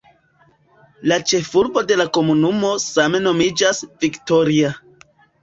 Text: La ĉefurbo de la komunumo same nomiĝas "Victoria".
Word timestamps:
La 1.11 1.17
ĉefurbo 1.31 1.83
de 1.91 1.97
la 1.99 2.07
komunumo 2.17 2.73
same 2.85 3.23
nomiĝas 3.27 3.85
"Victoria". 4.07 4.75